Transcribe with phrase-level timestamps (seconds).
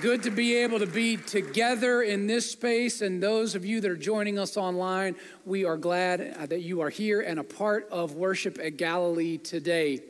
[0.00, 3.02] good to be able to be together in this space.
[3.02, 6.80] And those of you that are joining us online, we are glad uh, that you
[6.82, 10.00] are here and a part of worship at Galilee today.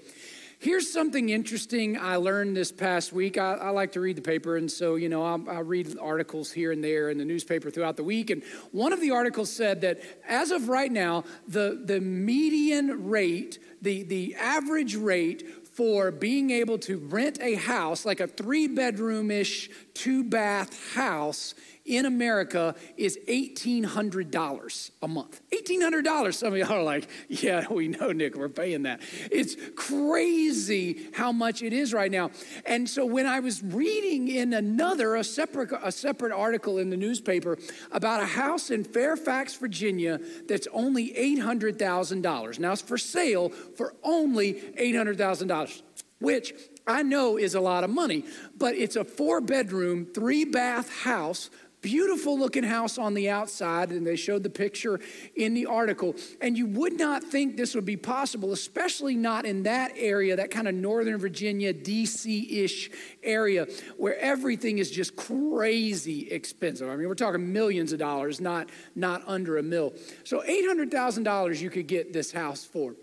[0.60, 3.38] Here's something interesting I learned this past week.
[3.38, 6.50] I, I like to read the paper, and so, you know, I, I read articles
[6.50, 8.30] here and there in the newspaper throughout the week.
[8.30, 8.42] And
[8.72, 14.02] one of the articles said that as of right now, the, the median rate, the,
[14.02, 15.46] the average rate
[15.78, 21.54] for being able to rent a house, like a three bedroom ish, two bath house
[21.88, 25.40] in America is $1,800 a month.
[25.50, 26.34] $1,800.
[26.34, 29.00] Some of y'all are like, yeah, we know, Nick, we're paying that.
[29.32, 32.30] It's crazy how much it is right now.
[32.66, 36.96] And so when I was reading in another, a separate, a separate article in the
[36.96, 37.58] newspaper
[37.90, 42.58] about a house in Fairfax, Virginia that's only $800,000.
[42.58, 45.82] Now it's for sale for only $800,000
[46.20, 46.52] which
[46.86, 48.24] I know is a lot of money,
[48.56, 51.50] but it's a four bedroom, three bath house
[51.80, 54.98] Beautiful looking house on the outside, and they showed the picture
[55.36, 56.16] in the article.
[56.40, 60.50] And you would not think this would be possible, especially not in that area, that
[60.50, 62.90] kind of Northern Virginia, DC ish
[63.22, 63.66] area,
[63.96, 66.88] where everything is just crazy expensive.
[66.88, 69.94] I mean, we're talking millions of dollars, not, not under a mill.
[70.24, 72.94] So, $800,000 you could get this house for.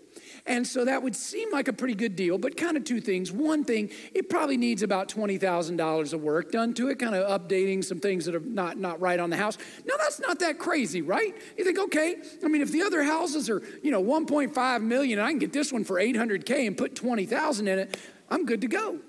[0.46, 3.32] And so that would seem like a pretty good deal, but kind of two things.
[3.32, 7.84] One thing, it probably needs about $20,000 of work done to it, kind of updating
[7.84, 9.58] some things that are not, not right on the house.
[9.84, 11.34] Now, that's not that crazy, right?
[11.58, 15.26] You think, okay, I mean, if the other houses are, you know, 1.5 million, and
[15.26, 17.98] I can get this one for 800K and put 20,000 in it,
[18.30, 19.00] I'm good to go.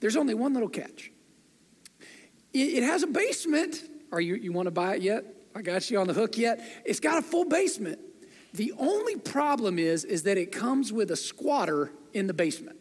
[0.00, 1.12] There's only one little catch.
[2.54, 3.82] It, it has a basement.
[4.12, 5.24] Are you, you want to buy it yet?
[5.54, 6.64] I got you on the hook yet?
[6.86, 7.98] It's got a full basement.
[8.54, 12.76] The only problem is, is that it comes with a squatter in the basement.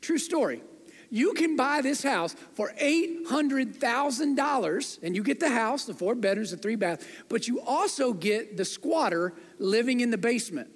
[0.00, 0.62] True story.
[1.08, 6.50] You can buy this house for $800,000 and you get the house, the four bedrooms,
[6.50, 10.70] the three bath, but you also get the squatter living in the basement.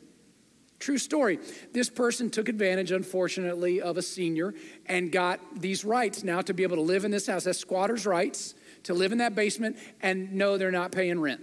[0.78, 1.40] True story.
[1.72, 4.54] This person took advantage, unfortunately, of a senior
[4.86, 7.42] and got these rights now to be able to live in this house.
[7.44, 11.42] That's squatter's rights to live in that basement and no, they're not paying rent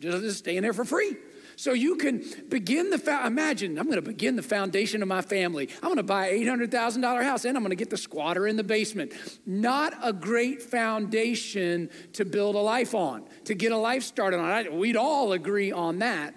[0.00, 1.16] just staying there for free.
[1.60, 5.68] So you can begin the, fa- imagine, I'm gonna begin the foundation of my family.
[5.82, 9.12] I'm gonna buy $800,000 house and I'm gonna get the squatter in the basement.
[9.44, 14.50] Not a great foundation to build a life on, to get a life started on.
[14.50, 16.34] I, we'd all agree on that.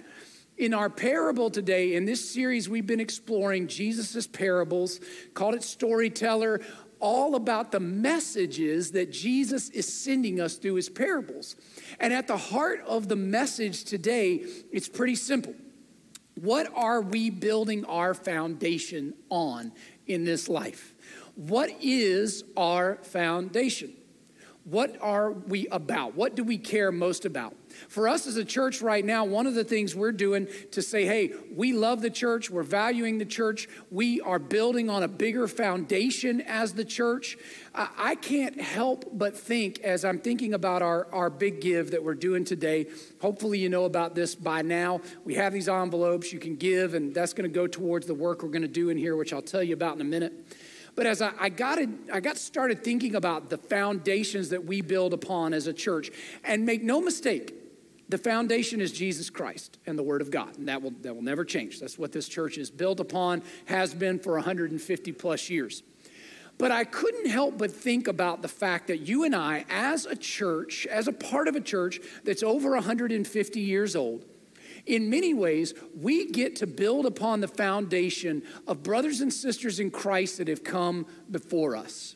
[0.57, 4.99] In our parable today, in this series, we've been exploring Jesus' parables,
[5.33, 6.59] called it Storyteller,
[7.03, 11.57] all about the messages that Jesus is sending us through his parables.
[11.99, 15.53] And at the heart of the message today, it's pretty simple.
[16.35, 19.73] What are we building our foundation on
[20.07, 20.93] in this life?
[21.35, 23.91] What is our foundation?
[24.63, 26.15] What are we about?
[26.15, 27.53] What do we care most about?
[27.89, 31.05] For us as a church right now, one of the things we're doing to say,
[31.05, 35.47] hey, we love the church, we're valuing the church, we are building on a bigger
[35.47, 37.37] foundation as the church.
[37.75, 42.13] I can't help but think as I'm thinking about our, our big give that we're
[42.13, 42.85] doing today.
[43.19, 45.01] Hopefully, you know about this by now.
[45.25, 48.43] We have these envelopes you can give, and that's going to go towards the work
[48.43, 50.33] we're going to do in here, which I'll tell you about in a minute.
[50.95, 54.81] But as I, I, got it, I got started thinking about the foundations that we
[54.81, 56.11] build upon as a church,
[56.43, 57.55] and make no mistake,
[58.13, 61.23] the foundation is Jesus Christ and the Word of God, and that will, that will
[61.23, 61.79] never change.
[61.79, 65.81] That's what this church is built upon, has been for 150 plus years.
[66.59, 70.15] But I couldn't help but think about the fact that you and I, as a
[70.15, 74.25] church, as a part of a church that's over 150 years old,
[74.85, 79.89] in many ways, we get to build upon the foundation of brothers and sisters in
[79.89, 82.15] Christ that have come before us.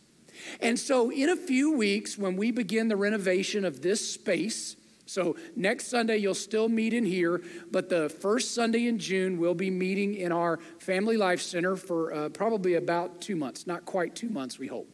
[0.61, 4.75] And so, in a few weeks, when we begin the renovation of this space,
[5.07, 7.41] so next Sunday, you'll still meet in here,
[7.71, 12.13] but the first Sunday in June, we'll be meeting in our Family Life Center for
[12.13, 14.89] uh, probably about two months, not quite two months, we hope.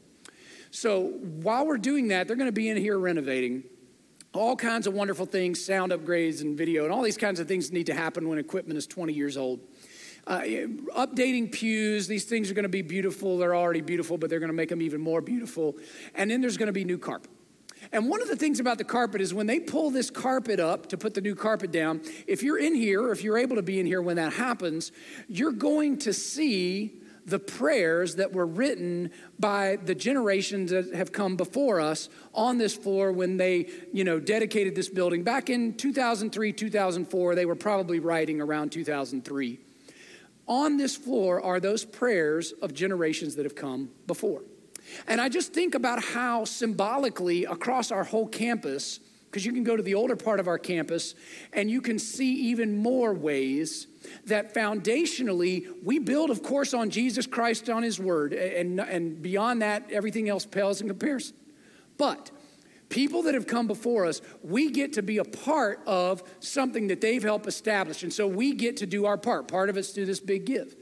[0.69, 1.01] So
[1.41, 3.63] while we're doing that, they're going to be in here renovating
[4.33, 7.71] all kinds of wonderful things, sound upgrades and video, and all these kinds of things
[7.71, 9.59] need to happen when equipment is 20 years old.
[10.25, 10.41] Uh,
[10.95, 13.37] updating pews, these things are going to be beautiful.
[13.37, 15.75] They're already beautiful, but they're going to make them even more beautiful.
[16.15, 17.29] And then there's going to be new carpet.
[17.91, 20.87] And one of the things about the carpet is when they pull this carpet up
[20.87, 23.79] to put the new carpet down, if you're in here, if you're able to be
[23.79, 24.91] in here when that happens,
[25.27, 29.09] you're going to see the prayers that were written
[29.39, 34.19] by the generations that have come before us on this floor when they, you know,
[34.19, 35.23] dedicated this building.
[35.23, 39.59] Back in 2003, 2004, they were probably writing around 2003.
[40.47, 44.41] On this floor are those prayers of generations that have come before.
[45.07, 49.75] And I just think about how symbolically across our whole campus, because you can go
[49.75, 51.15] to the older part of our campus
[51.53, 53.87] and you can see even more ways
[54.25, 59.61] that foundationally we build, of course, on Jesus Christ, on His Word, and, and beyond
[59.61, 61.35] that, everything else pales in comparison.
[61.97, 62.31] But
[62.89, 67.01] people that have come before us, we get to be a part of something that
[67.01, 68.03] they've helped establish.
[68.03, 69.47] And so we get to do our part.
[69.47, 70.75] Part of it's through this big give.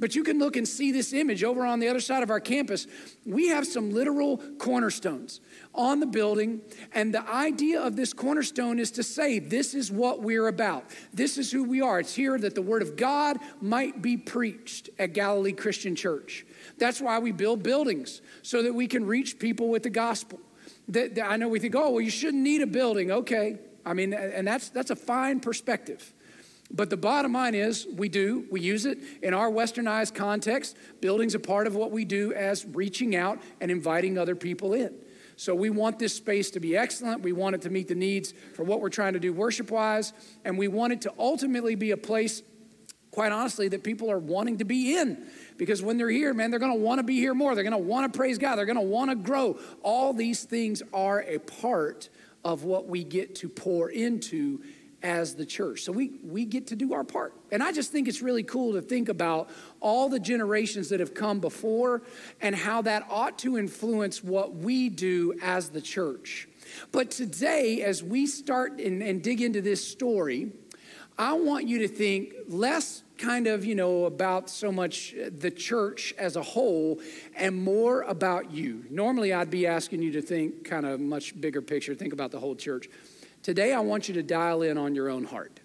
[0.00, 2.38] But you can look and see this image over on the other side of our
[2.38, 2.86] campus.
[3.26, 5.40] We have some literal cornerstones
[5.74, 6.60] on the building.
[6.92, 10.84] And the idea of this cornerstone is to say, this is what we're about.
[11.12, 11.98] This is who we are.
[11.98, 16.46] It's here that the word of God might be preached at Galilee Christian Church.
[16.78, 20.38] That's why we build buildings, so that we can reach people with the gospel.
[20.88, 23.10] That, I know we think, oh, well, you shouldn't need a building.
[23.10, 23.58] Okay.
[23.84, 26.14] I mean, and that's, that's a fine perspective.
[26.70, 30.76] But the bottom line is, we do, we use it in our westernized context.
[31.00, 34.94] Building's a part of what we do as reaching out and inviting other people in.
[35.36, 37.22] So we want this space to be excellent.
[37.22, 40.12] We want it to meet the needs for what we're trying to do worship wise.
[40.44, 42.42] And we want it to ultimately be a place,
[43.12, 45.26] quite honestly, that people are wanting to be in.
[45.56, 47.54] Because when they're here, man, they're going to want to be here more.
[47.54, 48.56] They're going to want to praise God.
[48.56, 49.58] They're going to want to grow.
[49.82, 52.08] All these things are a part
[52.44, 54.62] of what we get to pour into
[55.02, 55.82] as the church.
[55.82, 57.34] So we, we get to do our part.
[57.50, 59.48] And I just think it's really cool to think about
[59.80, 62.02] all the generations that have come before
[62.40, 66.48] and how that ought to influence what we do as the church.
[66.92, 70.52] But today, as we start and, and dig into this story,
[71.16, 76.14] I want you to think less kind of, you know, about so much the church
[76.16, 77.00] as a whole
[77.36, 78.84] and more about you.
[78.90, 82.38] Normally, I'd be asking you to think kind of much bigger picture, think about the
[82.38, 82.88] whole church.
[83.48, 85.60] Today, I want you to dial in on your own heart.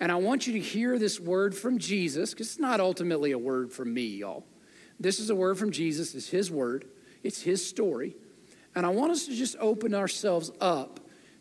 [0.00, 3.38] And I want you to hear this word from Jesus, because it's not ultimately a
[3.38, 4.44] word from me, y'all.
[4.98, 6.84] This is a word from Jesus, it's his word,
[7.22, 8.16] it's his story.
[8.74, 10.98] And I want us to just open ourselves up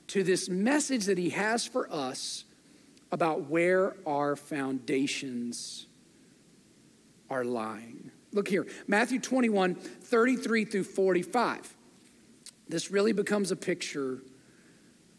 [0.09, 2.43] to this message that he has for us
[3.11, 5.87] about where our foundations
[7.27, 8.11] are lying.
[8.33, 11.75] Look here, Matthew 21, 33 through 45.
[12.69, 14.19] This really becomes a picture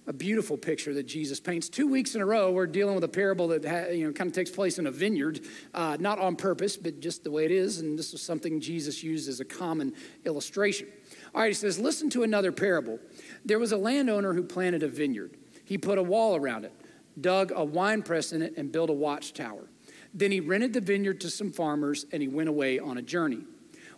[0.06, 1.68] a beautiful picture that Jesus paints.
[1.68, 4.34] Two weeks in a row, we're dealing with a parable that you know kind of
[4.34, 5.40] takes place in a vineyard,
[5.74, 7.80] uh, not on purpose, but just the way it is.
[7.80, 9.94] And this was something Jesus used as a common
[10.24, 10.88] illustration.
[11.34, 13.00] All right, he says, "Listen to another parable.
[13.44, 15.36] There was a landowner who planted a vineyard.
[15.64, 16.72] He put a wall around it,
[17.20, 19.68] dug a wine press in it, and built a watchtower.
[20.14, 23.44] Then he rented the vineyard to some farmers, and he went away on a journey."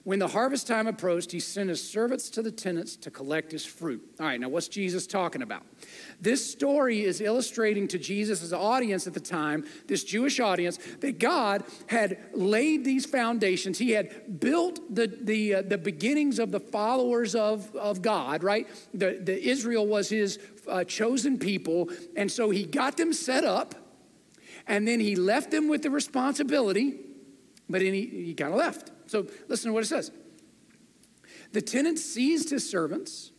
[0.08, 3.66] When the harvest time approached, he sent his servants to the tenants to collect his
[3.66, 4.02] fruit.
[4.19, 5.64] All right, now what's Jesus talking about?
[6.19, 11.62] This story is illustrating to Jesus' audience at the time, this Jewish audience, that God
[11.88, 13.76] had laid these foundations.
[13.76, 18.66] He had built the, the, uh, the beginnings of the followers of, of God, right?
[18.94, 21.90] The, the Israel was his uh, chosen people.
[22.16, 23.75] And so he got them set up,
[24.66, 27.00] and then he left them with the responsibility,
[27.69, 28.91] but he, he kind of left.
[29.06, 30.11] So listen to what it says.
[31.53, 33.32] The tenant seized his servants.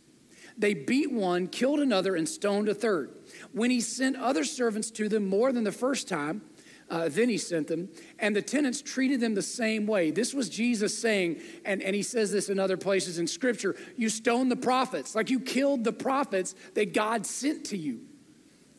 [0.58, 3.14] They beat one, killed another, and stoned a third.
[3.52, 6.42] When he sent other servants to them more than the first time,
[6.90, 7.88] uh, then he sent them,
[8.18, 10.10] and the tenants treated them the same way.
[10.10, 14.08] This was Jesus saying, and, and he says this in other places in Scripture you
[14.08, 18.00] stoned the prophets, like you killed the prophets that God sent to you.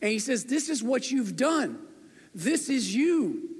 [0.02, 1.78] And he says, This is what you've done.
[2.34, 3.51] This is you.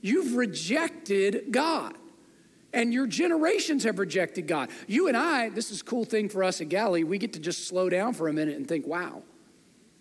[0.00, 1.94] You've rejected God.
[2.72, 4.70] And your generations have rejected God.
[4.86, 7.40] You and I, this is a cool thing for us at Galilee, we get to
[7.40, 9.22] just slow down for a minute and think, wow,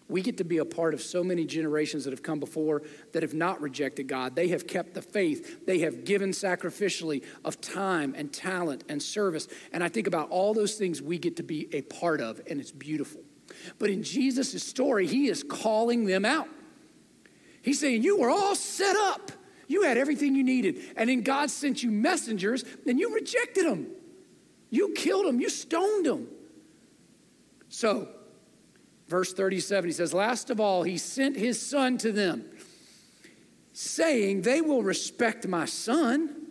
[0.10, 3.24] we get to be a part of so many generations that have come before that
[3.24, 4.36] have not rejected God.
[4.36, 5.66] They have kept the faith.
[5.66, 9.48] They have given sacrificially of time and talent and service.
[9.74, 12.60] And I think about all those things we get to be a part of, and
[12.60, 13.22] it's beautiful.
[13.80, 16.50] But in Jesus' story, he is calling them out.
[17.62, 19.32] He's saying, You were all set up
[19.68, 20.80] you had everything you needed.
[20.96, 23.88] And then God sent you messengers, and you rejected them.
[24.70, 26.28] You killed them, you stoned them.
[27.70, 28.08] So,
[29.08, 32.46] verse 37, he says, Last of all, he sent his son to them,
[33.74, 36.47] saying, They will respect my son.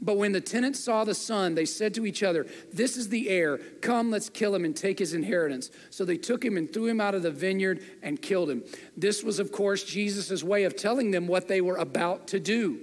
[0.00, 3.28] But when the tenants saw the son, they said to each other, This is the
[3.28, 3.58] heir.
[3.80, 5.70] Come, let's kill him and take his inheritance.
[5.90, 8.62] So they took him and threw him out of the vineyard and killed him.
[8.96, 12.80] This was, of course, Jesus' way of telling them what they were about to do,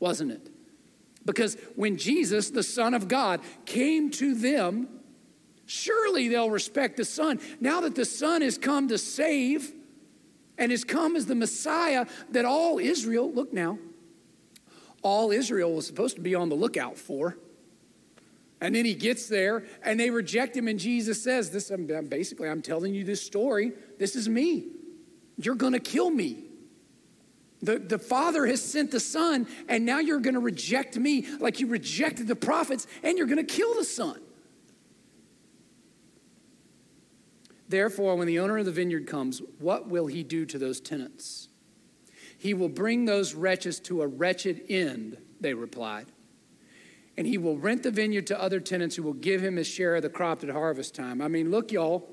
[0.00, 0.50] wasn't it?
[1.24, 4.88] Because when Jesus, the Son of God, came to them,
[5.66, 7.40] surely they'll respect the Son.
[7.60, 9.72] Now that the Son has come to save
[10.58, 13.78] and has come as the Messiah that all Israel, look now,
[15.06, 17.38] all Israel was supposed to be on the lookout for.
[18.60, 22.48] And then he gets there and they reject him, and Jesus says, This I'm, basically,
[22.48, 23.72] I'm telling you this story.
[24.00, 24.66] This is me.
[25.38, 26.42] You're gonna kill me.
[27.62, 31.68] The, the Father has sent the Son, and now you're gonna reject me like you
[31.68, 34.20] rejected the prophets, and you're gonna kill the Son.
[37.68, 41.48] Therefore, when the owner of the vineyard comes, what will he do to those tenants?
[42.46, 46.06] He will bring those wretches to a wretched end, they replied
[47.16, 49.96] and he will rent the vineyard to other tenants who will give him his share
[49.96, 51.22] of the crop at harvest time.
[51.22, 52.12] I mean, look, y'all.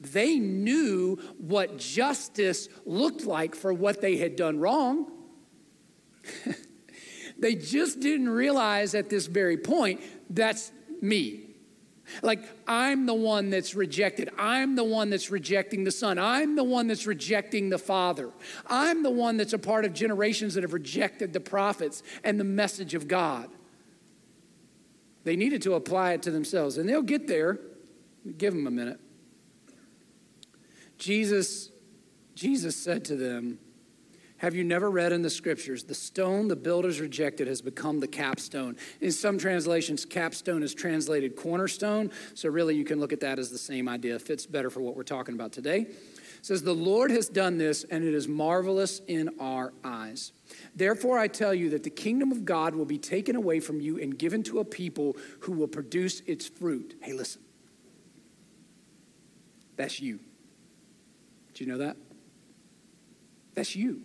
[0.00, 5.10] They knew what justice looked like for what they had done wrong.
[7.38, 10.00] they just didn't realize at this very point
[10.30, 11.49] that's me.
[12.22, 14.30] Like, I'm the one that's rejected.
[14.38, 16.18] I'm the one that's rejecting the Son.
[16.18, 18.30] I'm the one that's rejecting the Father.
[18.66, 22.44] I'm the one that's a part of generations that have rejected the prophets and the
[22.44, 23.50] message of God.
[25.24, 27.58] They needed to apply it to themselves, and they'll get there.
[28.38, 29.00] Give them a minute.
[30.98, 31.70] Jesus,
[32.34, 33.58] Jesus said to them,
[34.40, 38.08] have you never read in the scriptures, the stone the builders rejected has become the
[38.08, 38.74] capstone?
[39.02, 42.10] In some translations, capstone is translated cornerstone.
[42.32, 44.14] So, really, you can look at that as the same idea.
[44.14, 45.80] It fits better for what we're talking about today.
[45.80, 45.96] It
[46.40, 50.32] says, The Lord has done this, and it is marvelous in our eyes.
[50.74, 54.00] Therefore, I tell you that the kingdom of God will be taken away from you
[54.00, 56.96] and given to a people who will produce its fruit.
[57.02, 57.42] Hey, listen.
[59.76, 60.18] That's you.
[61.52, 61.98] Do you know that?
[63.54, 64.00] That's you.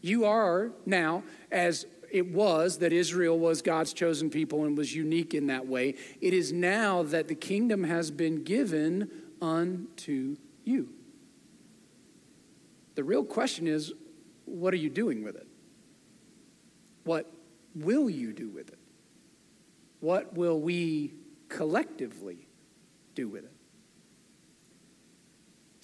[0.00, 5.34] You are now, as it was that Israel was God's chosen people and was unique
[5.34, 10.88] in that way, it is now that the kingdom has been given unto you.
[12.94, 13.92] The real question is
[14.44, 15.46] what are you doing with it?
[17.04, 17.32] What
[17.74, 18.78] will you do with it?
[20.00, 21.14] What will we
[21.48, 22.48] collectively
[23.14, 23.52] do with it?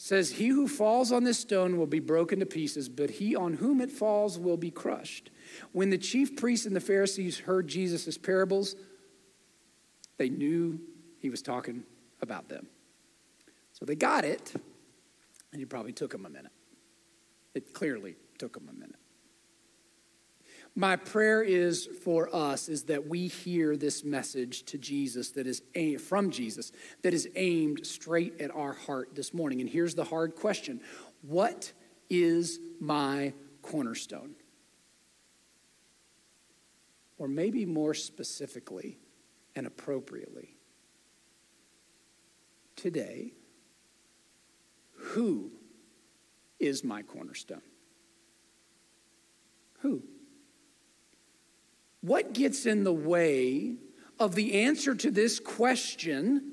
[0.06, 3.54] Says, He who falls on this stone will be broken to pieces, but he on
[3.54, 5.30] whom it falls will be crushed.
[5.72, 8.76] When the chief priests and the Pharisees heard Jesus' parables,
[10.16, 10.78] they knew
[11.18, 11.82] he was talking
[12.22, 12.68] about them.
[13.72, 14.54] So they got it,
[15.52, 16.52] and it probably took them a minute.
[17.56, 19.00] It clearly took them a minute.
[20.78, 25.62] My prayer is for us is that we hear this message to Jesus that is
[25.74, 29.62] aimed, from Jesus that is aimed straight at our heart this morning.
[29.62, 30.82] And here's the hard question.
[31.22, 31.72] What
[32.10, 34.34] is my cornerstone?
[37.16, 38.98] Or maybe more specifically
[39.54, 40.56] and appropriately,
[42.76, 43.32] today,
[44.92, 45.52] who
[46.60, 47.62] is my cornerstone?
[49.78, 50.02] Who?
[52.06, 53.78] What gets in the way
[54.20, 56.52] of the answer to this question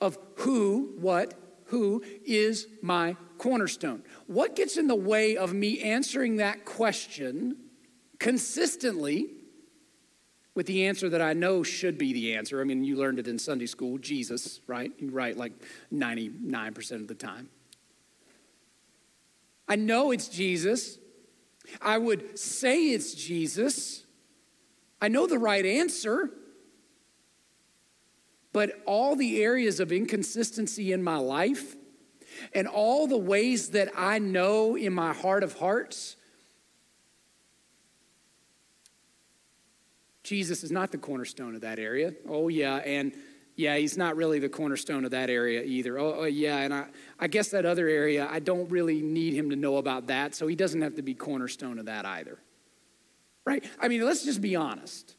[0.00, 1.34] of who, what,
[1.66, 4.02] who is my cornerstone?
[4.26, 7.58] What gets in the way of me answering that question
[8.18, 9.28] consistently
[10.56, 12.60] with the answer that I know should be the answer?
[12.60, 14.90] I mean, you learned it in Sunday school Jesus, right?
[14.98, 15.52] You write like
[15.94, 17.50] 99% of the time.
[19.68, 20.98] I know it's Jesus.
[21.80, 24.06] I would say it's Jesus.
[25.00, 26.30] I know the right answer,
[28.52, 31.76] but all the areas of inconsistency in my life
[32.52, 36.16] and all the ways that I know in my heart of hearts,
[40.22, 42.14] Jesus is not the cornerstone of that area.
[42.28, 43.14] Oh, yeah, and
[43.56, 45.98] yeah, he's not really the cornerstone of that area either.
[45.98, 46.86] Oh, oh, yeah, and I,
[47.18, 50.46] I guess that other area, I don't really need him to know about that, so
[50.46, 52.38] he doesn't have to be cornerstone of that either
[53.48, 53.64] right?
[53.80, 55.14] I mean, let's just be honest.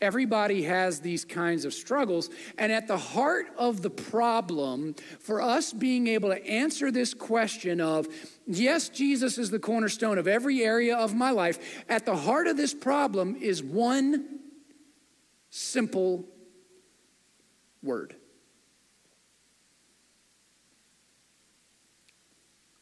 [0.00, 2.28] Everybody has these kinds of struggles.
[2.58, 7.80] And at the heart of the problem, for us being able to answer this question
[7.80, 8.06] of,
[8.46, 12.56] yes, Jesus is the cornerstone of every area of my life, at the heart of
[12.56, 14.38] this problem is one
[15.50, 16.26] simple
[17.82, 18.14] word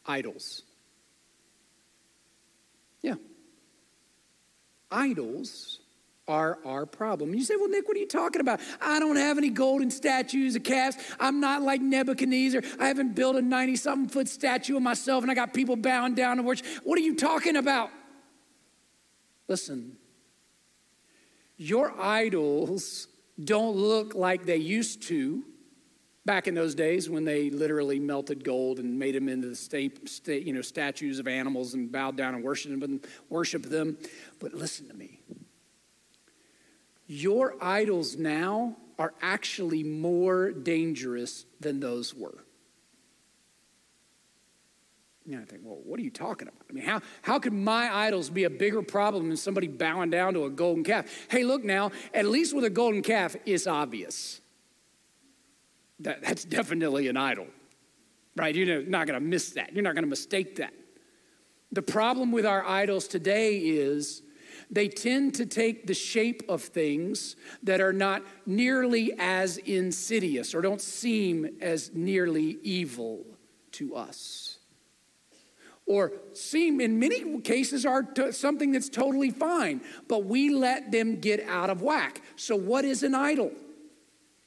[0.05, 0.63] idols.
[3.03, 3.15] Yeah.
[4.91, 5.81] Idols
[6.29, 7.35] are our problem.
[7.35, 8.61] You say, well, Nick, what are you talking about?
[8.81, 10.97] I don't have any golden statues of calves.
[11.21, 12.63] I'm not like Nebuchadnezzar.
[12.81, 16.15] I haven't built a 90 something foot statue of myself and I got people bowing
[16.15, 16.67] down to worship.
[16.83, 17.91] What are you talking about?
[19.49, 19.97] Listen,
[21.57, 23.07] your idols
[23.43, 25.45] don't look like they used to
[26.27, 30.09] back in those days when they literally melted gold and made them into the state,
[30.09, 33.97] state, you know, statues of animals and bowed down and worshiped them, worshiped them.
[34.41, 35.21] But listen to me.
[37.07, 42.45] your idols now are actually more dangerous than those were.
[45.25, 46.63] You know, I think, well, what are you talking about?
[46.71, 50.35] I mean, how, how could my idols be a bigger problem than somebody bowing down
[50.35, 51.07] to a golden calf?
[51.29, 54.41] Hey, look now, at least with a golden calf, it's obvious.
[56.01, 57.47] That, that's definitely an idol,
[58.37, 58.55] right?
[58.55, 59.73] You're not going to miss that.
[59.73, 60.75] You're not going to mistake that.
[61.73, 64.23] The problem with our idols today is
[64.71, 70.61] they tend to take the shape of things that are not nearly as insidious or
[70.61, 73.25] don't seem as nearly evil
[73.73, 74.57] to us
[75.87, 81.21] or seem in many cases are t- something that's totally fine, but we let them
[81.21, 82.21] get out of whack.
[82.35, 83.53] So, what is an idol?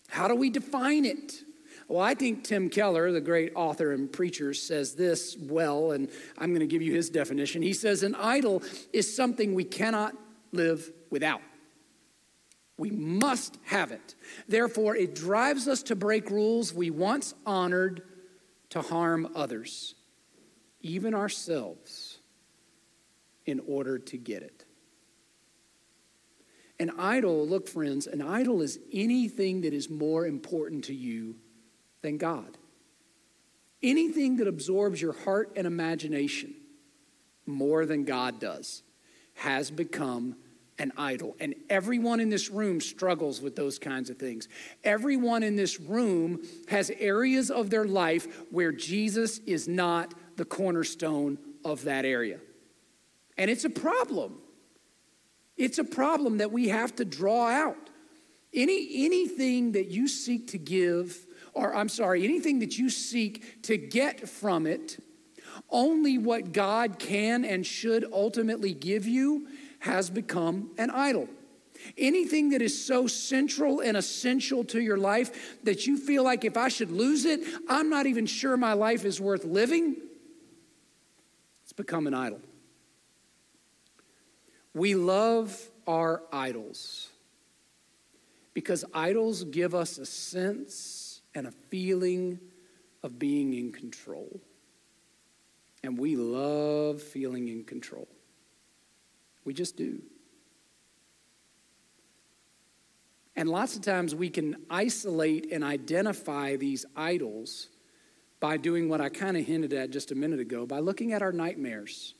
[0.09, 1.43] How do we define it?
[1.87, 6.49] Well, I think Tim Keller, the great author and preacher, says this well, and I'm
[6.49, 7.61] going to give you his definition.
[7.61, 8.61] He says, An idol
[8.93, 10.15] is something we cannot
[10.51, 11.41] live without.
[12.77, 14.15] We must have it.
[14.47, 18.03] Therefore, it drives us to break rules we once honored
[18.69, 19.95] to harm others
[20.81, 22.19] even ourselves,
[23.45, 24.58] in order to get it.
[26.79, 31.35] An idol, look, friends, an idol is anything that is more important to you
[32.01, 32.57] than God.
[33.83, 36.53] Anything that absorbs your heart and imagination
[37.45, 38.83] more than God does
[39.35, 40.35] has become
[40.77, 41.35] an idol.
[41.39, 44.47] And everyone in this room struggles with those kinds of things.
[44.83, 51.37] Everyone in this room has areas of their life where Jesus is not the cornerstone
[51.65, 52.39] of that area.
[53.37, 54.39] And it's a problem.
[55.59, 57.89] It's a problem that we have to draw out.
[58.53, 63.75] Any, anything that you seek to give, or I'm sorry, anything that you seek to
[63.77, 65.03] get from it,
[65.69, 69.47] only what God can and should ultimately give you
[69.79, 71.27] has become an idol.
[71.97, 76.55] Anything that is so central and essential to your life that you feel like if
[76.55, 79.97] I should lose it, I'm not even sure my life is worth living,
[81.63, 82.39] it's become an idol.
[84.73, 87.09] We love our idols
[88.53, 92.39] because idols give us a sense and a feeling
[93.03, 94.39] of being in control.
[95.83, 98.07] And we love feeling in control.
[99.45, 100.01] We just do.
[103.35, 107.69] And lots of times we can isolate and identify these idols
[108.41, 111.21] by doing what I kind of hinted at just a minute ago by looking at
[111.21, 112.15] our nightmares.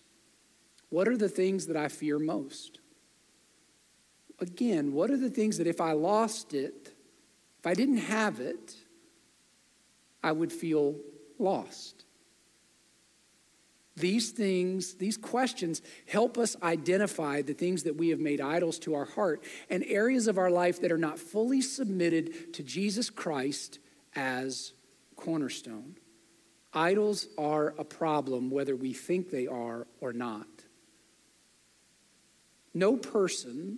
[0.90, 2.80] What are the things that I fear most?
[4.40, 6.94] Again, what are the things that if I lost it,
[7.60, 8.76] if I didn't have it,
[10.24, 10.96] I would feel
[11.38, 12.06] lost?
[14.00, 18.96] These things, these questions help us identify the things that we have made idols to
[18.96, 23.80] our heart and areas of our life that are not fully submitted to Jesus Christ
[24.16, 24.72] as
[25.18, 25.98] cornerstone.
[26.74, 30.48] Idols are a problem whether we think they are or not.
[32.80, 33.78] No person,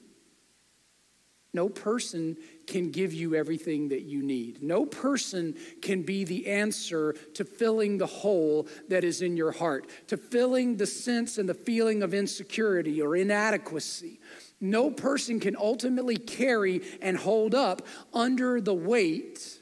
[1.55, 2.37] no person
[2.67, 4.61] can give you everything that you need.
[4.61, 9.89] No person can be the answer to filling the hole that is in your heart,
[10.09, 14.19] to filling the sense and the feeling of insecurity or inadequacy.
[14.59, 17.81] No person can ultimately carry and hold up
[18.13, 19.61] under the weight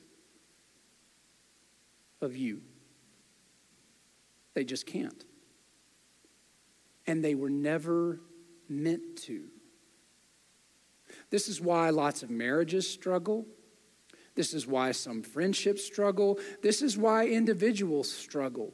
[2.21, 2.61] of you.
[4.53, 5.23] They just can't.
[7.07, 8.19] And they were never
[8.69, 9.45] meant to.
[11.29, 13.45] This is why lots of marriages struggle.
[14.35, 16.39] This is why some friendships struggle.
[16.61, 18.73] This is why individuals struggle.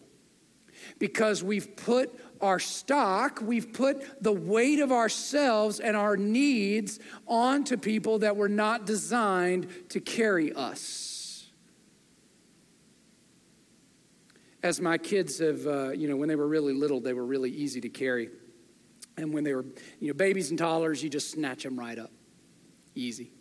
[1.00, 7.78] Because we've put our stock, we've put the weight of ourselves and our needs onto
[7.78, 11.16] people that were not designed to carry us.
[14.66, 17.52] as my kids have, uh, you know, when they were really little, they were really
[17.52, 18.30] easy to carry.
[19.18, 19.66] And when they were,
[20.00, 22.12] you know, babies and toddlers, you just snatch them right up.
[22.96, 23.32] Easy.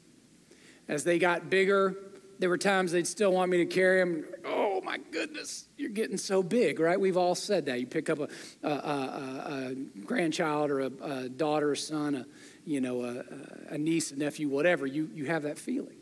[0.89, 1.97] As they got bigger,
[2.39, 4.25] there were times they'd still want me to carry them.
[4.45, 7.01] Oh my goodness, you're getting so big, right?
[7.01, 7.81] We've all said that.
[7.81, 8.29] You pick up a,
[8.63, 12.27] a, a, a grandchild or a, daughter or son, a,
[12.65, 13.25] you know,
[13.71, 14.87] a, niece, a nephew, whatever.
[14.87, 15.97] You, you have that feeling.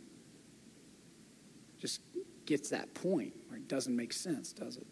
[1.79, 2.01] Just
[2.45, 4.87] gets that point where it doesn't make sense, does it?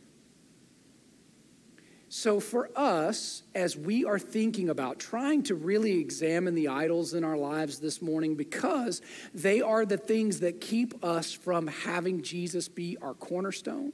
[2.12, 7.23] So, for us, as we are thinking about trying to really examine the idols in
[7.23, 9.01] our lives this morning, because
[9.33, 13.92] they are the things that keep us from having Jesus be our cornerstone,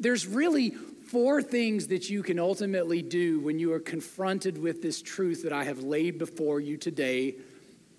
[0.00, 5.02] there's really four things that you can ultimately do when you are confronted with this
[5.02, 7.34] truth that I have laid before you today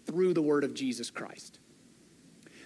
[0.07, 1.59] through the word of Jesus Christ.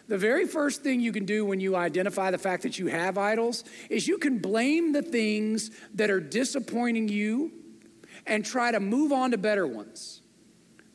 [0.07, 3.17] The very first thing you can do when you identify the fact that you have
[3.17, 7.51] idols is you can blame the things that are disappointing you
[8.25, 10.21] and try to move on to better ones.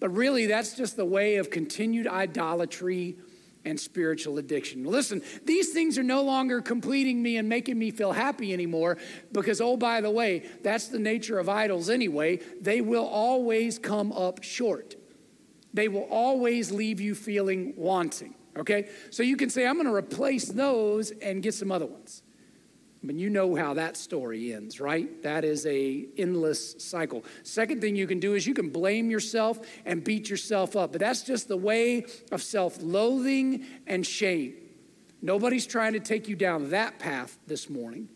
[0.01, 3.17] But really, that's just the way of continued idolatry
[3.65, 4.85] and spiritual addiction.
[4.85, 8.99] Listen, these things are no longer completing me and making me feel happy anymore
[9.33, 12.39] because, oh, by the way, that's the nature of idols anyway.
[12.61, 14.97] They will always come up short,
[15.75, 18.35] they will always leave you feeling wanting.
[18.59, 18.89] Okay?
[19.11, 22.23] So you can say, I'm to replace those and get some other ones.
[23.03, 25.23] But you know how that story ends, right?
[25.23, 27.25] That is a endless cycle.
[27.45, 30.91] Second thing you can do is you can blame yourself and beat yourself up.
[30.93, 34.55] But that's just the way of self-loathing and shame.
[35.23, 38.09] Nobody's trying to take you down that path this morning.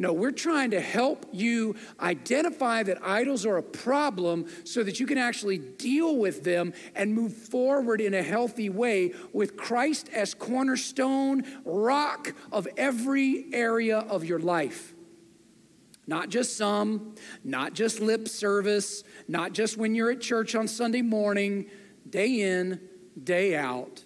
[0.00, 5.06] No, we're trying to help you identify that idols are a problem so that you
[5.06, 10.34] can actually deal with them and move forward in a healthy way with Christ as
[10.34, 14.94] cornerstone, rock of every area of your life.
[16.06, 21.02] Not just some, not just lip service, not just when you're at church on Sunday
[21.02, 21.66] morning,
[22.08, 22.80] day in,
[23.22, 24.04] day out.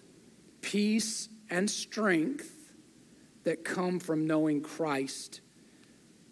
[0.62, 2.72] Peace and strength
[3.44, 5.42] that come from knowing Christ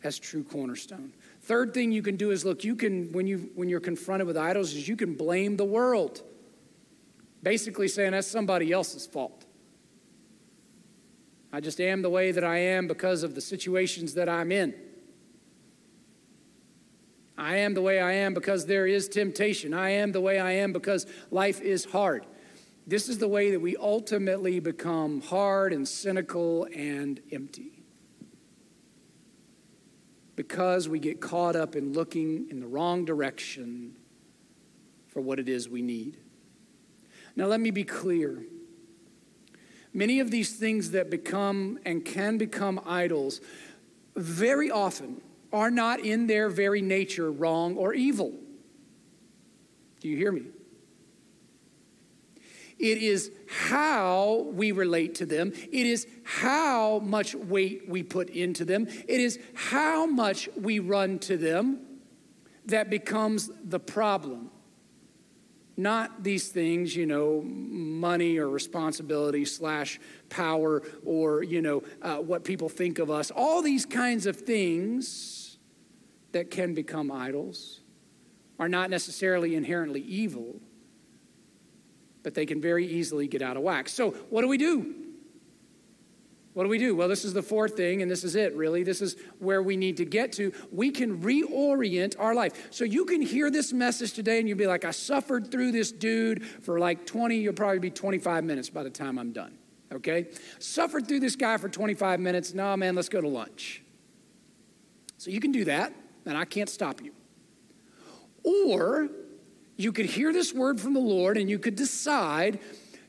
[0.02, 1.12] as true cornerstone.
[1.42, 4.36] Third thing you can do is look, you can, when, you, when you're confronted with
[4.36, 6.22] idols, is you can blame the world.
[7.42, 9.46] Basically saying that's somebody else's fault.
[11.52, 14.74] I just am the way that I am because of the situations that I'm in.
[17.36, 19.72] I am the way I am because there is temptation.
[19.72, 22.26] I am the way I am because life is hard.
[22.86, 27.79] This is the way that we ultimately become hard and cynical and empty
[30.40, 33.94] because we get caught up in looking in the wrong direction
[35.08, 36.16] for what it is we need.
[37.36, 38.42] Now, let me be clear.
[39.92, 43.42] Many of these things that become and can become idols
[44.16, 45.20] very often
[45.52, 48.32] are not in their very nature wrong or evil.
[50.00, 50.44] Do you hear me?
[52.80, 55.52] It is how we relate to them.
[55.54, 58.86] It is how much weight we put into them.
[58.88, 61.80] It is how much we run to them
[62.64, 64.50] that becomes the problem.
[65.76, 72.44] Not these things, you know, money or responsibility slash power or, you know, uh, what
[72.44, 73.30] people think of us.
[73.30, 75.58] All these kinds of things
[76.32, 77.80] that can become idols
[78.58, 80.60] are not necessarily inherently evil
[82.22, 83.88] but they can very easily get out of whack.
[83.88, 84.94] So, what do we do?
[86.52, 86.96] What do we do?
[86.96, 88.82] Well, this is the fourth thing, and this is it, really.
[88.82, 90.52] This is where we need to get to.
[90.72, 92.68] We can reorient our life.
[92.70, 95.92] So you can hear this message today and you'll be like, I suffered through this
[95.92, 99.56] dude for like 20, you'll probably be 25 minutes by the time I'm done.
[99.92, 100.26] Okay?
[100.58, 102.52] Suffered through this guy for 25 minutes.
[102.52, 103.82] No, man, let's go to lunch.
[105.18, 105.92] So you can do that,
[106.26, 107.12] and I can't stop you.
[108.42, 109.08] Or
[109.80, 112.60] you could hear this word from the Lord and you could decide,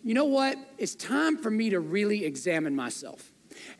[0.03, 0.57] you know what?
[0.77, 3.31] It's time for me to really examine myself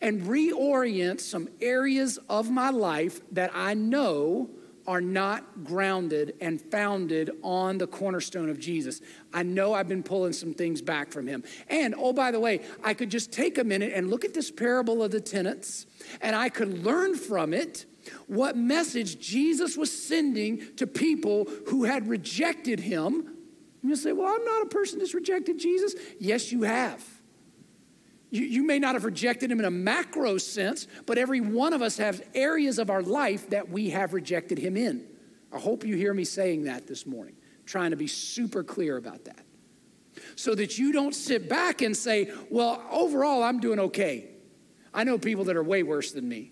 [0.02, 4.50] and reorient some areas of my life that I know
[4.88, 9.00] are not grounded and founded on the cornerstone of Jesus.
[9.34, 11.44] I know I've been pulling some things back from him.
[11.70, 14.52] And oh, by the way, I could just take a minute and look at this
[14.52, 15.86] parable of the tenants
[16.20, 17.86] and I could learn from it
[18.28, 23.38] what message Jesus was sending to people who had rejected him.
[23.84, 25.96] You say, Well, I'm not a person that's rejected Jesus.
[26.20, 27.04] Yes, you have.
[28.30, 31.82] You, you may not have rejected him in a macro sense, but every one of
[31.82, 35.06] us has areas of our life that we have rejected him in.
[35.52, 37.36] I hope you hear me saying that this morning,
[37.66, 39.46] trying to be super clear about that.
[40.36, 44.30] So that you don't sit back and say, Well, overall, I'm doing okay.
[44.94, 46.52] I know people that are way worse than me.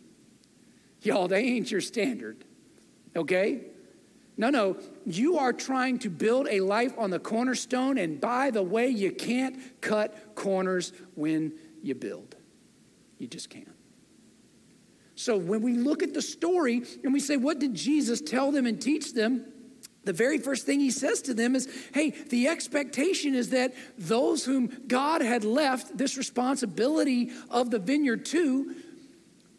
[1.01, 2.43] Y'all, they ain't your standard,
[3.15, 3.61] okay?
[4.37, 8.63] No, no, you are trying to build a life on the cornerstone, and by the
[8.63, 12.35] way, you can't cut corners when you build.
[13.17, 13.67] You just can't.
[15.15, 18.65] So when we look at the story and we say, what did Jesus tell them
[18.65, 19.45] and teach them?
[20.05, 24.45] The very first thing he says to them is, hey, the expectation is that those
[24.45, 28.75] whom God had left this responsibility of the vineyard to,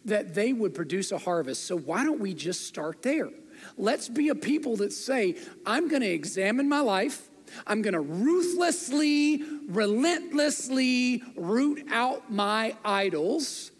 [0.04, 1.64] that they would produce a harvest.
[1.64, 3.30] So why don't we just start there?
[3.76, 5.36] Let's be a people that say,
[5.66, 7.28] I'm going to examine my life.
[7.66, 13.72] I'm going to ruthlessly, relentlessly root out my idols.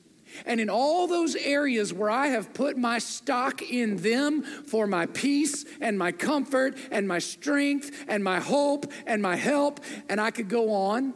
[0.46, 5.06] And in all those areas where I have put my stock in them for my
[5.06, 10.30] peace and my comfort and my strength and my hope and my help, and I
[10.30, 11.14] could go on,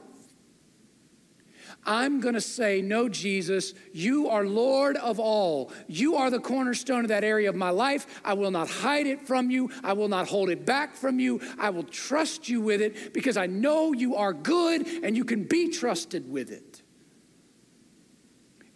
[1.86, 5.72] I'm going to say, No, Jesus, you are Lord of all.
[5.86, 8.20] You are the cornerstone of that area of my life.
[8.24, 9.70] I will not hide it from you.
[9.82, 11.40] I will not hold it back from you.
[11.58, 15.44] I will trust you with it because I know you are good and you can
[15.44, 16.82] be trusted with it.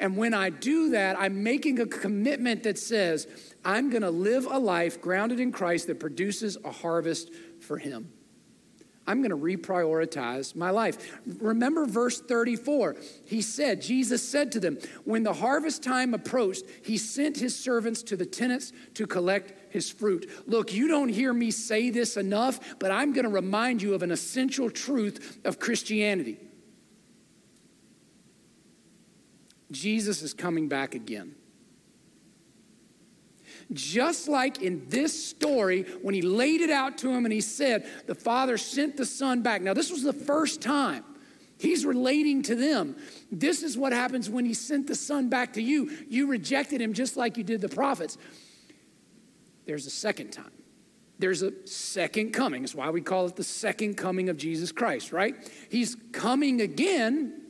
[0.00, 3.26] And when I do that, I'm making a commitment that says,
[3.64, 8.12] I'm going to live a life grounded in Christ that produces a harvest for Him.
[9.08, 11.18] I'm going to reprioritize my life.
[11.40, 12.96] Remember verse 34.
[13.24, 18.02] He said, Jesus said to them, When the harvest time approached, he sent his servants
[18.04, 20.30] to the tenants to collect his fruit.
[20.46, 24.02] Look, you don't hear me say this enough, but I'm going to remind you of
[24.02, 26.38] an essential truth of Christianity.
[29.70, 31.34] Jesus is coming back again.
[33.72, 37.86] Just like in this story, when he laid it out to him and he said,
[38.06, 39.60] The Father sent the Son back.
[39.60, 41.04] Now, this was the first time.
[41.58, 42.96] He's relating to them.
[43.30, 45.90] This is what happens when he sent the Son back to you.
[46.08, 48.16] You rejected him just like you did the prophets.
[49.66, 50.52] There's a second time.
[51.18, 52.62] There's a second coming.
[52.62, 55.34] That's why we call it the second coming of Jesus Christ, right?
[55.68, 57.42] He's coming again,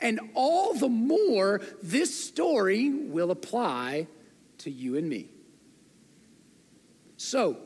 [0.00, 4.08] and all the more this story will apply
[4.60, 5.30] to you and me.
[7.16, 7.58] So,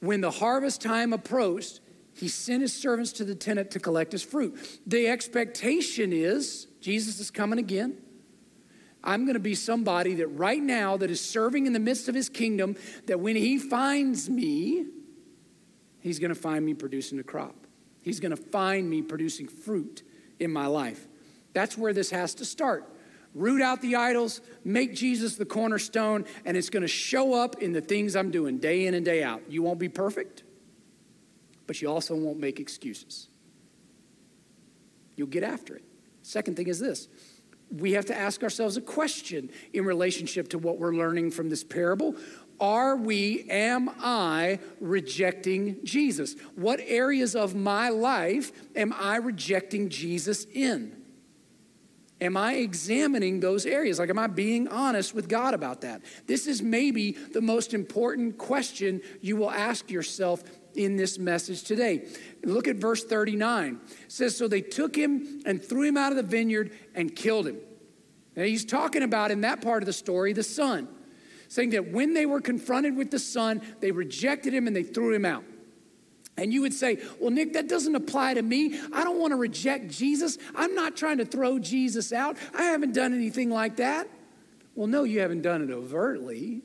[0.00, 1.80] when the harvest time approached,
[2.14, 4.56] he sent his servants to the tenant to collect his fruit.
[4.86, 7.98] The expectation is Jesus is coming again.
[9.02, 12.14] I'm going to be somebody that right now that is serving in the midst of
[12.14, 14.86] his kingdom that when he finds me,
[16.00, 17.66] he's going to find me producing a crop.
[18.02, 20.02] He's going to find me producing fruit
[20.38, 21.06] in my life.
[21.52, 22.93] That's where this has to start
[23.34, 27.72] root out the idols, make Jesus the cornerstone, and it's going to show up in
[27.72, 29.42] the things I'm doing day in and day out.
[29.48, 30.44] You won't be perfect,
[31.66, 33.28] but you also won't make excuses.
[35.16, 35.84] You'll get after it.
[36.22, 37.08] Second thing is this
[37.70, 41.64] we have to ask ourselves a question in relationship to what we're learning from this
[41.64, 42.14] parable.
[42.60, 46.36] Are we, am I rejecting Jesus?
[46.54, 51.03] What areas of my life am I rejecting Jesus in?
[52.24, 53.98] Am I examining those areas?
[53.98, 56.00] Like, am I being honest with God about that?
[56.26, 60.42] This is maybe the most important question you will ask yourself
[60.74, 62.08] in this message today.
[62.42, 63.78] Look at verse 39.
[64.04, 67.46] It says, So they took him and threw him out of the vineyard and killed
[67.46, 67.58] him.
[68.34, 70.88] Now, he's talking about in that part of the story the son,
[71.48, 75.12] saying that when they were confronted with the son, they rejected him and they threw
[75.12, 75.44] him out.
[76.36, 78.78] And you would say, Well, Nick, that doesn't apply to me.
[78.92, 80.38] I don't want to reject Jesus.
[80.54, 82.36] I'm not trying to throw Jesus out.
[82.54, 84.08] I haven't done anything like that.
[84.74, 86.62] Well, no, you haven't done it overtly.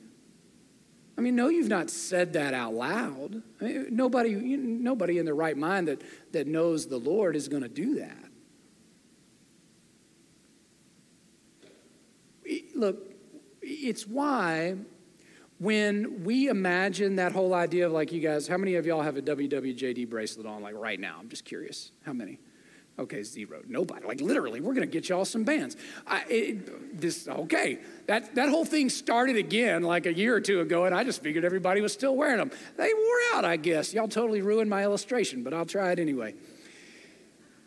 [1.16, 3.42] I mean, no, you've not said that out loud.
[3.60, 6.02] I mean, nobody, nobody in their right mind that,
[6.32, 8.16] that knows the Lord is going to do that.
[12.74, 13.12] Look,
[13.60, 14.76] it's why
[15.60, 19.18] when we imagine that whole idea of like you guys, how many of y'all have
[19.18, 21.18] a WWJD bracelet on like right now?
[21.20, 21.92] I'm just curious.
[22.04, 22.40] How many?
[22.98, 23.60] Okay, zero.
[23.68, 24.06] Nobody.
[24.06, 25.76] Like literally, we're gonna get y'all some bands.
[26.06, 27.78] I, it, this okay.
[28.06, 31.22] That that whole thing started again like a year or two ago, and I just
[31.22, 32.50] figured everybody was still wearing them.
[32.76, 33.92] They wore out, I guess.
[33.92, 36.34] Y'all totally ruined my illustration, but I'll try it anyway.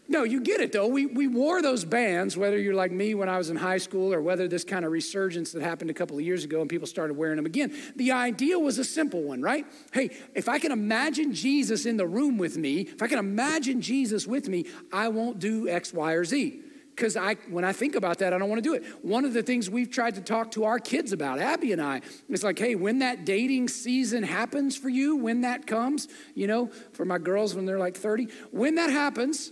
[0.10, 0.88] No, you get it though.
[0.88, 4.14] We, we wore those bands, whether you're like me when I was in high school
[4.14, 6.88] or whether this kind of resurgence that happened a couple of years ago and people
[6.88, 7.74] started wearing them again.
[7.96, 9.66] The idea was a simple one, right?
[9.94, 13.82] Hey, if I can imagine Jesus in the room with me, if I can imagine
[13.82, 16.62] Jesus with me, I won't do X, Y, or Z.
[16.96, 18.84] Because I, when I think about that, I don't want to do it.
[19.04, 22.02] One of the things we've tried to talk to our kids about, Abby and I,
[22.30, 26.68] is like, hey, when that dating season happens for you, when that comes, you know,
[26.92, 29.52] for my girls when they're like 30, when that happens,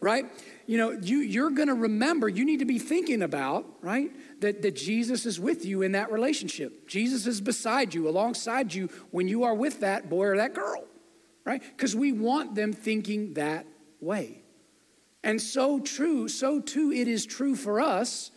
[0.00, 0.26] right?
[0.66, 4.62] You know, you, you're going to remember, you need to be thinking about, right, that,
[4.62, 6.88] that Jesus is with you in that relationship.
[6.88, 10.84] Jesus is beside you, alongside you when you are with that boy or that girl,
[11.44, 11.62] right?
[11.62, 13.66] Because we want them thinking that
[14.00, 14.42] way.
[15.22, 18.30] And so true, so too it is true for us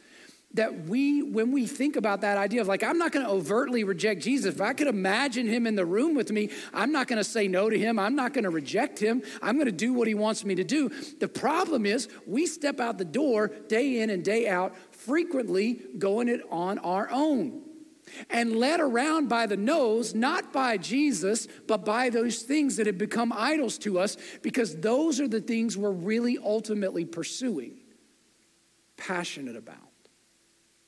[0.56, 3.84] that we, when we think about that idea of like, I'm not going to overtly
[3.84, 4.56] reject Jesus.
[4.56, 7.48] If I could imagine him in the room with me, I'm not going to say
[7.48, 8.00] no to him.
[8.00, 9.22] I'm not going to reject him.
[9.44, 10.90] I'm going to do what he wants me to do.
[11.20, 16.28] The problem is, we step out the door day in and day out, frequently going
[16.28, 17.62] it on our own
[18.32, 22.98] and led around by the nose, not by Jesus, but by those things that have
[22.98, 27.78] become idols to us, because those are the things we're really ultimately pursuing.
[28.98, 29.89] passionate about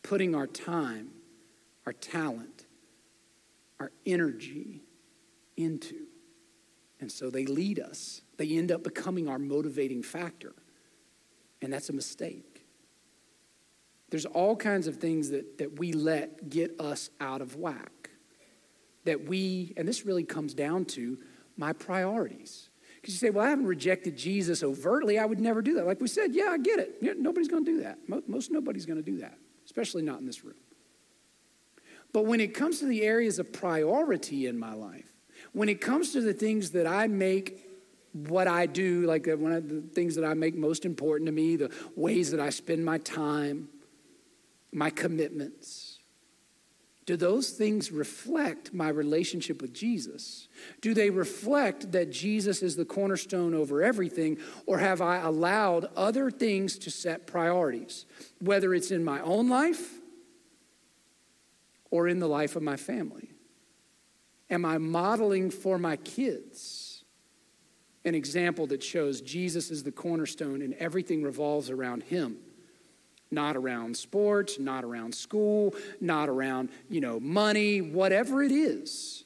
[0.04, 1.10] putting our time,
[1.86, 2.66] our talent,
[3.80, 4.84] our energy
[5.58, 5.96] into.
[7.00, 8.22] And so they lead us.
[8.38, 10.54] They end up becoming our motivating factor.
[11.62, 12.66] And that's a mistake.
[14.10, 18.10] There's all kinds of things that, that we let get us out of whack.
[19.06, 21.18] That we, and this really comes down to
[21.58, 22.70] my priorities.
[22.96, 25.18] Because you say, well, I haven't rejected Jesus overtly.
[25.18, 25.88] I would never do that.
[25.88, 27.02] Like we said, yeah, I get it.
[27.18, 27.98] Nobody's going to do that.
[28.28, 29.38] Most nobody's going to do that,
[29.72, 30.58] especially not in this room.
[32.12, 35.10] But when it comes to the areas of priority in my life,
[35.54, 37.66] when it comes to the things that I make
[38.12, 41.56] what I do, like one of the things that I make most important to me,
[41.56, 43.70] the ways that I spend my time,
[44.74, 45.91] my commitments,
[47.06, 50.48] do those things reflect my relationship with Jesus?
[50.82, 54.38] Do they reflect that Jesus is the cornerstone over everything,
[54.68, 58.06] or have I allowed other things to set priorities,
[58.40, 60.00] whether it's in my own life
[61.90, 63.32] or in the life of my family?
[64.52, 67.04] Am I modeling for my kids
[68.06, 72.38] an example that shows Jesus is the cornerstone and everything revolves around him?
[73.32, 79.24] Not around sports, not around school, not around, you know, money, whatever it is.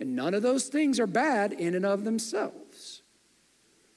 [0.00, 3.02] And none of those things are bad in and of themselves.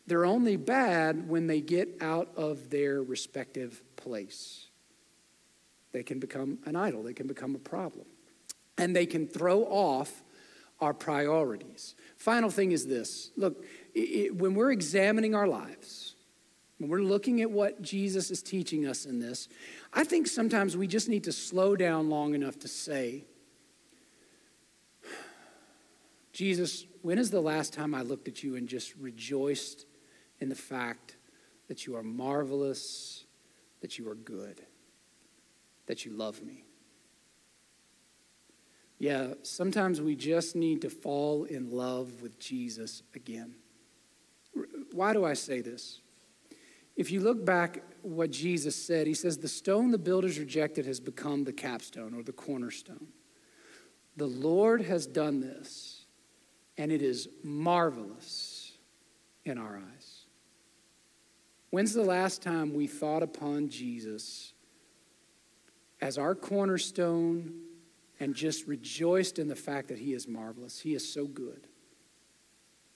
[0.08, 4.68] They're only bad when they get out of their respective place.
[5.92, 8.06] They can become an idol, they can become a problem.
[8.78, 10.24] And they can throw off
[10.80, 11.96] our priorities.
[12.18, 16.16] Final thing is this look, it, when we're examining our lives,
[16.80, 19.50] when we're looking at what Jesus is teaching us in this,
[19.94, 23.26] I think sometimes we just need to slow down long enough to say,
[26.32, 29.86] Jesus, when is the last time I looked at you and just rejoiced
[30.40, 31.18] in the fact
[31.68, 33.26] that you are marvelous,
[33.82, 34.62] that you are good,
[35.88, 36.64] that you love me?
[39.00, 43.56] Yeah, sometimes we just need to fall in love with Jesus again.
[44.94, 46.00] Why do I say this?
[47.00, 51.00] If you look back what Jesus said, he says, The stone the builders rejected has
[51.00, 53.08] become the capstone or the cornerstone.
[54.18, 56.04] The Lord has done this,
[56.78, 58.74] and it is marvelous
[59.46, 60.26] in our eyes.
[61.70, 64.52] When's the last time we thought upon Jesus
[66.02, 67.62] as our cornerstone
[68.20, 70.82] and just rejoiced in the fact that He is marvelous.
[70.82, 71.66] He is so good.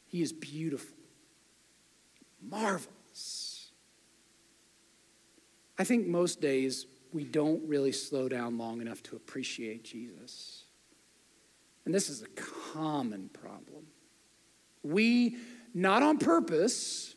[0.08, 0.98] He is beautiful,
[2.42, 3.43] marvelous.
[5.84, 10.64] I think most days we don't really slow down long enough to appreciate Jesus.
[11.84, 12.28] And this is a
[12.72, 13.88] common problem.
[14.82, 15.36] We,
[15.74, 17.16] not on purpose,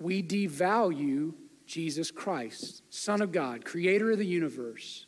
[0.00, 1.34] we devalue
[1.66, 5.04] Jesus Christ, Son of God, creator of the universe,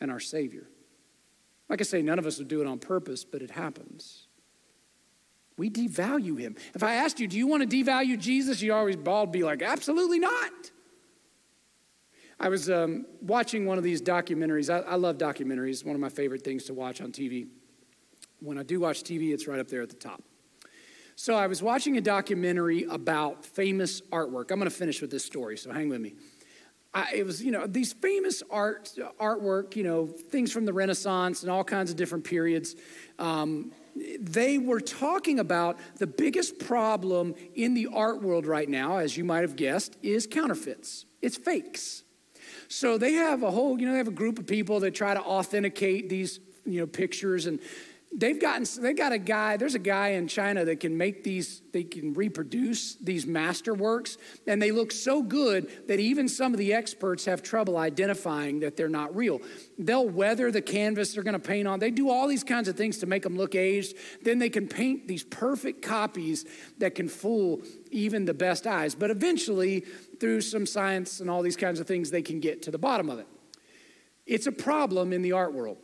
[0.00, 0.68] and our Savior.
[1.68, 4.28] Like I say, none of us would do it on purpose, but it happens.
[5.58, 6.54] We devalue him.
[6.72, 8.62] If I asked you, do you want to devalue Jesus?
[8.62, 10.70] You always bald be like, absolutely not.
[12.38, 14.72] I was um, watching one of these documentaries.
[14.72, 17.48] I, I love documentaries, one of my favorite things to watch on TV.
[18.40, 20.22] When I do watch TV, it's right up there at the top.
[21.18, 24.50] So I was watching a documentary about famous artwork.
[24.50, 26.14] I'm going to finish with this story, so hang with me.
[26.92, 31.42] I, it was, you know, these famous art artwork, you know, things from the Renaissance
[31.42, 32.76] and all kinds of different periods.
[33.18, 33.72] Um,
[34.20, 39.24] they were talking about the biggest problem in the art world right now, as you
[39.24, 41.06] might have guessed, is counterfeits.
[41.22, 42.02] It's fakes.
[42.68, 45.14] So they have a whole, you know, they have a group of people that try
[45.14, 47.60] to authenticate these, you know, pictures and
[48.16, 51.62] they've gotten they got a guy there's a guy in china that can make these
[51.72, 56.72] they can reproduce these masterworks and they look so good that even some of the
[56.72, 59.40] experts have trouble identifying that they're not real.
[59.78, 61.78] They'll weather the canvas they're going to paint on.
[61.78, 63.96] They do all these kinds of things to make them look aged.
[64.22, 66.46] Then they can paint these perfect copies
[66.78, 68.94] that can fool even the best eyes.
[68.94, 69.80] But eventually
[70.18, 73.10] through some science and all these kinds of things they can get to the bottom
[73.10, 73.28] of it.
[74.24, 75.76] It's a problem in the art world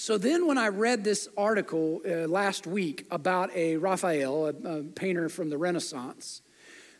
[0.00, 4.84] so then, when I read this article uh, last week about a Raphael, a, a
[4.84, 6.40] painter from the Renaissance,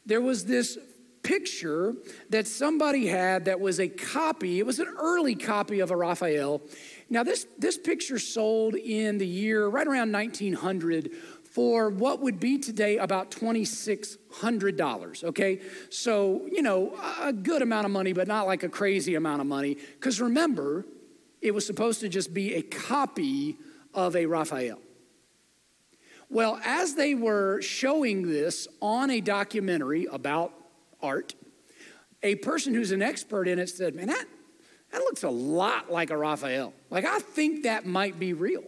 [0.04, 0.76] there was this
[1.22, 1.94] picture
[2.30, 6.60] that somebody had that was a copy, it was an early copy of a Raphael.
[7.08, 11.12] Now, this, this picture sold in the year right around 1900
[11.44, 15.60] for what would be today about $2,600, okay?
[15.88, 19.46] So, you know, a good amount of money, but not like a crazy amount of
[19.46, 19.74] money.
[19.74, 20.84] Because remember,
[21.40, 23.56] it was supposed to just be a copy
[23.94, 24.78] of a Raphael.
[26.30, 30.52] Well, as they were showing this on a documentary about
[31.00, 31.34] art,
[32.22, 34.26] a person who's an expert in it said, Man, that,
[34.92, 36.74] that looks a lot like a Raphael.
[36.90, 38.64] Like, I think that might be real.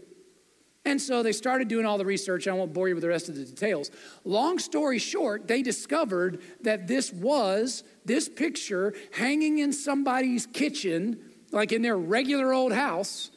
[0.86, 2.48] And so they started doing all the research.
[2.48, 3.90] I won't bore you with the rest of the details.
[4.24, 11.18] Long story short, they discovered that this was, this picture hanging in somebody's kitchen,
[11.52, 13.30] like in their regular old house,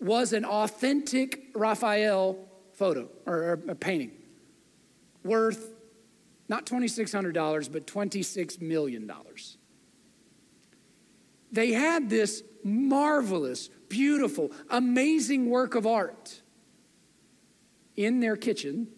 [0.00, 2.38] was an authentic Raphael
[2.74, 4.12] photo or, a painting
[5.24, 5.72] worth
[6.48, 9.10] not $2,600, but $26 million.
[11.50, 16.42] They had this marvelous, beautiful, amazing work of art
[17.96, 18.88] in their kitchen,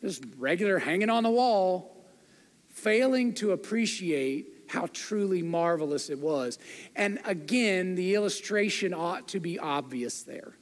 [0.00, 2.06] just regular hanging on the wall,
[2.68, 6.58] failing to appreciate how truly marvelous it was.
[6.94, 10.54] And again, the illustration ought to be obvious there.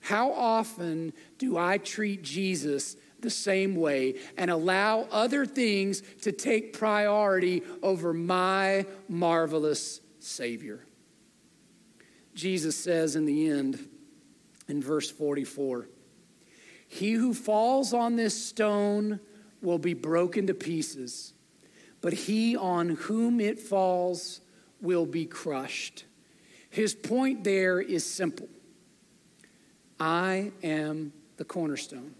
[0.00, 6.72] How often do I treat Jesus the same way and allow other things to take
[6.72, 10.84] priority over my marvelous Savior?
[12.34, 13.88] Jesus says in the end,
[14.68, 15.88] in verse 44,
[16.86, 19.18] He who falls on this stone
[19.60, 21.32] will be broken to pieces,
[22.00, 24.40] but he on whom it falls
[24.80, 26.04] will be crushed.
[26.70, 28.48] His point there is simple
[29.98, 32.14] I am the cornerstone.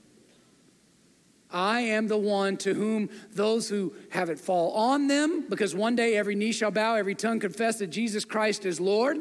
[1.51, 5.97] I am the one to whom those who have it fall on them, because one
[5.97, 9.19] day every knee shall bow, every tongue confess that Jesus Christ is Lord.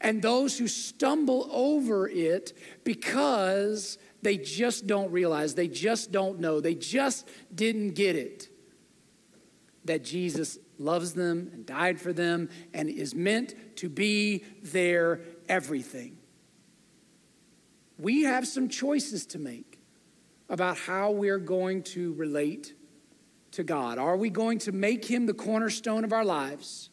[0.00, 2.52] And those who stumble over it
[2.84, 8.48] because they just don't realize, they just don't know, they just didn't get it
[9.84, 16.18] that Jesus loves them and died for them and is meant to be their everything.
[17.98, 19.80] We have some choices to make
[20.48, 22.74] about how we're going to relate
[23.52, 23.98] to God.
[23.98, 26.90] Are we going to make Him the cornerstone of our lives?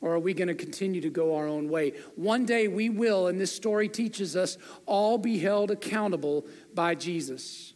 [0.00, 1.94] Or are we going to continue to go our own way?
[2.16, 7.72] One day we will, and this story teaches us, all be held accountable by Jesus.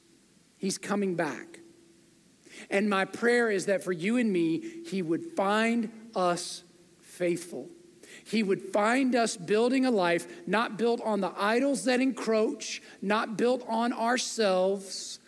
[0.59, 1.58] He's coming back.
[2.71, 6.63] And my prayer is that for you and me, He would find us
[7.01, 7.69] faithful.
[8.25, 13.39] He would find us building a life not built on the idols that encroach, not
[13.39, 15.19] built on ourselves,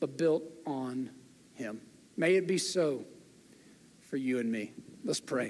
[0.00, 1.10] but built on
[1.54, 1.80] Him.
[2.16, 3.04] May it be so
[4.02, 4.72] for you and me.
[5.02, 5.48] Let's pray.